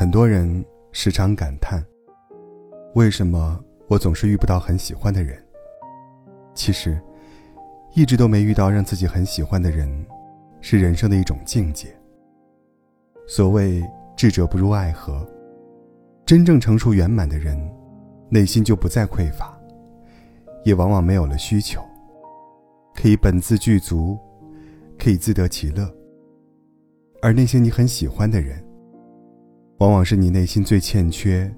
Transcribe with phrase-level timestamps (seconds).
[0.00, 1.84] 很多人时常感叹：
[2.94, 5.38] 为什么我总是遇不到很喜欢的人？
[6.54, 6.98] 其实，
[7.94, 10.06] 一直都没遇到让自己很喜欢的人，
[10.62, 11.94] 是人生的一种境界。
[13.26, 13.84] 所谓
[14.16, 15.28] 智者不入爱河，
[16.24, 17.54] 真正成熟圆满的人，
[18.30, 19.54] 内心就不再匮乏，
[20.64, 21.78] 也往往没有了需求，
[22.94, 24.18] 可以本自具足，
[24.98, 25.86] 可以自得其乐。
[27.20, 28.64] 而那些你很喜欢的人，
[29.80, 31.50] 往往是你内心最欠缺、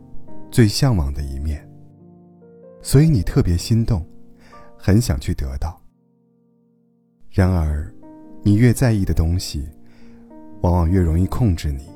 [0.48, 1.68] 最向往的一面，
[2.80, 4.06] 所以你特别心动，
[4.78, 5.76] 很想去得到。
[7.32, 7.92] 然而，
[8.44, 9.68] 你越在意的东西，
[10.60, 11.90] 往往越容易控制你。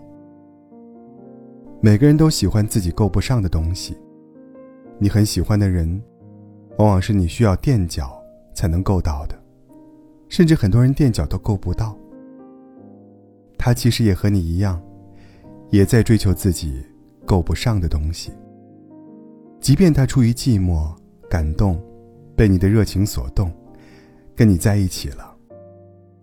[1.80, 3.96] 每个人都喜欢自己够不上的东西，
[4.98, 6.02] 你很喜欢的人，
[6.78, 8.20] 往往是你需要垫脚
[8.52, 9.40] 才能够到的，
[10.28, 11.96] 甚至很多人垫脚都够不到。
[13.56, 14.82] 他其实也和你一样。
[15.70, 16.84] 也在追求自己
[17.24, 18.32] 够不上的东西。
[19.60, 20.94] 即便他出于寂寞、
[21.28, 21.82] 感动，
[22.36, 23.52] 被你的热情所动，
[24.34, 25.36] 跟你在一起了，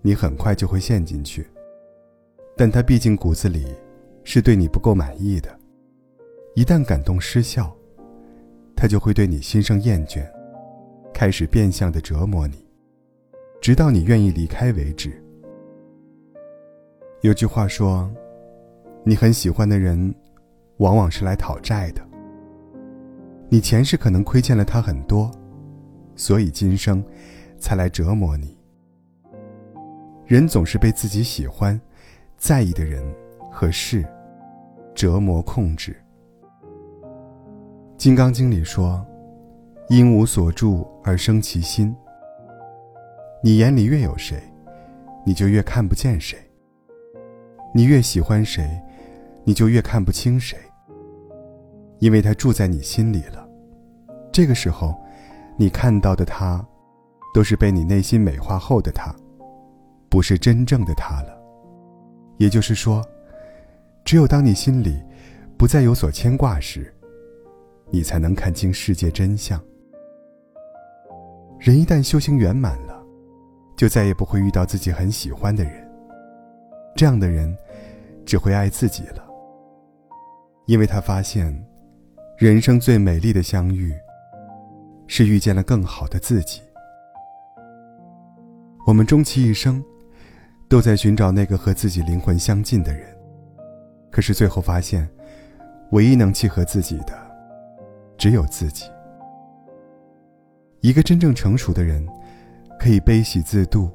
[0.02, 1.46] 你很快就会陷进去。
[2.56, 3.66] 但他毕竟骨子里
[4.24, 5.50] 是对你不够满意的，
[6.56, 7.76] 一旦感动失效，
[8.76, 10.26] 他就会对你心生厌倦，
[11.14, 12.66] 开始变相的折磨你，
[13.60, 15.12] 直到你愿意离开为止。
[17.22, 18.10] 有句话说。
[19.06, 20.16] 你很喜欢的人，
[20.78, 22.02] 往往是来讨债的。
[23.50, 25.30] 你前世可能亏欠了他很多，
[26.16, 27.04] 所以今生
[27.60, 28.58] 才来折磨你。
[30.26, 31.80] 人总是被自己喜欢、
[32.38, 33.04] 在意的人
[33.52, 34.06] 和事
[34.96, 35.94] 折磨控制。
[37.98, 39.06] 《金刚经》里说
[39.90, 41.94] ：“因无所住而生其心。”
[43.44, 44.42] 你眼里越有谁，
[45.26, 46.40] 你就越看不见谁。
[47.76, 48.82] 你越喜欢谁。
[49.44, 50.58] 你就越看不清谁，
[52.00, 53.48] 因为他住在你心里了。
[54.32, 54.96] 这个时候，
[55.58, 56.66] 你看到的他，
[57.34, 59.14] 都是被你内心美化后的他，
[60.10, 61.38] 不是真正的他了。
[62.38, 63.06] 也就是说，
[64.06, 65.02] 只有当你心里
[65.58, 66.94] 不再有所牵挂时，
[67.92, 69.62] 你才能看清世界真相。
[71.60, 73.04] 人一旦修行圆满了，
[73.78, 75.88] 就再也不会遇到自己很喜欢的人。
[76.96, 77.56] 这样的人，
[78.26, 79.24] 只会爱自己了。
[80.66, 81.54] 因为他发现，
[82.38, 83.94] 人生最美丽的相遇，
[85.08, 86.62] 是遇见了更好的自己。
[88.88, 89.84] 我们终其一生，
[90.70, 93.06] 都在寻找那个和自己灵魂相近的人，
[94.10, 95.08] 可是最后发现，
[95.92, 97.14] 唯一能契合自己的，
[98.18, 98.86] 只有自己。
[100.80, 102.06] 一个真正成熟的人，
[102.80, 103.92] 可以悲喜自度，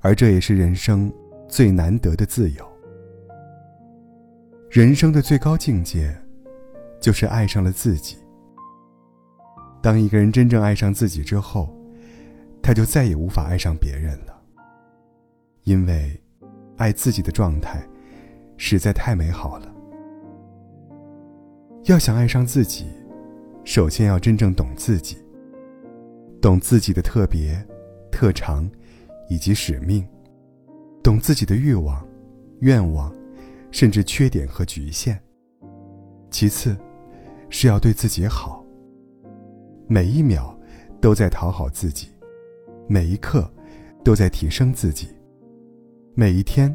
[0.00, 1.12] 而这也是人生
[1.48, 2.73] 最难得的自由。
[4.74, 6.12] 人生的最高境界，
[7.00, 8.16] 就是爱上了自己。
[9.80, 11.72] 当一个人真正爱上自己之后，
[12.60, 14.36] 他就再也无法爱上别人了。
[15.62, 16.20] 因为，
[16.76, 17.88] 爱自己的状态，
[18.56, 19.72] 实在太美好了。
[21.84, 22.86] 要想爱上自己，
[23.62, 25.18] 首先要真正懂自己，
[26.42, 27.64] 懂自己的特别、
[28.10, 28.68] 特长，
[29.28, 30.04] 以及使命，
[31.00, 32.04] 懂自己的欲望、
[32.58, 33.14] 愿望。
[33.74, 35.20] 甚至缺点和局限。
[36.30, 36.76] 其次，
[37.50, 38.64] 是要对自己好。
[39.88, 40.56] 每一秒
[41.00, 42.06] 都在讨好自己，
[42.86, 43.52] 每一刻
[44.04, 45.08] 都在提升自己，
[46.14, 46.72] 每一天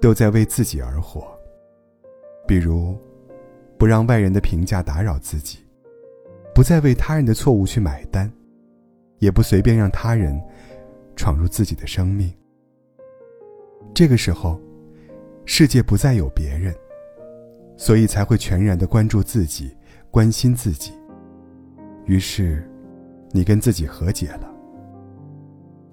[0.00, 1.24] 都在为自己而活。
[2.48, 2.98] 比如，
[3.78, 5.60] 不让外人的评价打扰自己，
[6.52, 8.28] 不再为他人的错误去买单，
[9.20, 10.36] 也不随便让他人
[11.14, 12.34] 闯入自己的生命。
[13.94, 14.60] 这个时候。
[15.50, 16.74] 世界不再有别人，
[17.74, 19.74] 所以才会全然的关注自己，
[20.10, 20.92] 关心自己。
[22.04, 22.70] 于是，
[23.30, 24.54] 你跟自己和解了。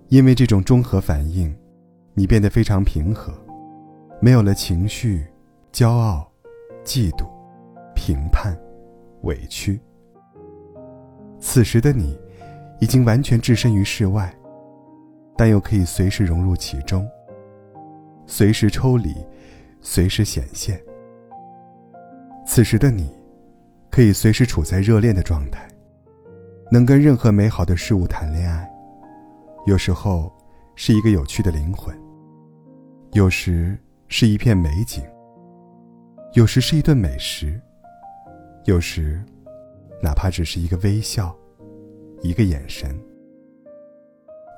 [0.10, 1.56] 因为这种中和反应，
[2.14, 3.34] 你变得非常平和，
[4.20, 5.26] 没有了情绪、
[5.72, 6.30] 骄傲、
[6.84, 7.26] 嫉妒、
[7.96, 8.60] 评判、
[9.22, 9.80] 委屈。
[11.40, 12.20] 此时的你，
[12.82, 14.36] 已经完全置身于世外，
[15.38, 17.08] 但又可以随时融入其中，
[18.28, 19.16] 随时抽离。
[19.88, 20.82] 随时显现。
[22.44, 23.08] 此时的你，
[23.92, 25.68] 可以随时处在热恋的状态，
[26.72, 28.68] 能跟任何美好的事物谈恋爱。
[29.68, 30.34] 有时候，
[30.76, 31.94] 是一个有趣的灵魂；
[33.12, 33.78] 有时
[34.08, 35.04] 是一片美景；
[36.34, 37.54] 有时是一顿美食；
[38.66, 39.24] 有时，
[40.02, 41.34] 哪怕只是一个微笑，
[42.24, 43.00] 一个眼神。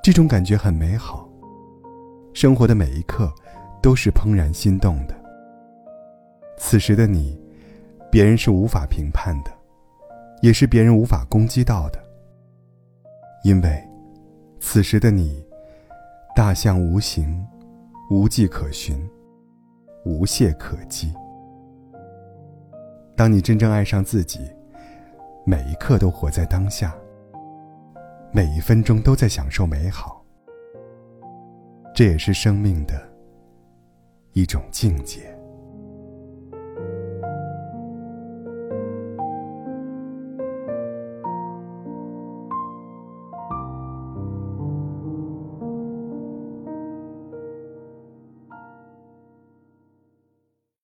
[0.01, 1.29] 这种感觉很美好。
[2.33, 3.29] 生活的每一刻，
[3.83, 5.16] 都是怦然心动的。
[6.57, 7.39] 此时的你，
[8.11, 9.51] 别人是无法评判的，
[10.41, 12.03] 也是别人无法攻击到的。
[13.43, 13.87] 因为，
[14.59, 15.45] 此时的你，
[16.35, 17.45] 大象无形，
[18.09, 19.07] 无迹可寻，
[20.03, 21.13] 无懈可击。
[23.15, 24.39] 当你真正爱上自己，
[25.45, 26.93] 每一刻都活在当下，
[28.31, 30.25] 每一分钟都在享受美好，
[31.93, 32.93] 这也是生命的
[34.33, 35.36] 一种境界。